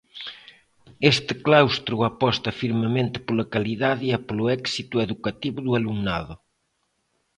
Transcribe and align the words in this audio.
Este 1.11 1.33
claustro 1.45 1.95
aposta 2.09 2.49
firmemente 2.61 3.17
pola 3.25 3.49
calidade 3.53 4.05
e 4.17 4.19
polo 4.27 4.45
éxito 4.59 4.95
educativo 5.05 5.59
do 5.65 5.71
alumnado. 5.79 6.35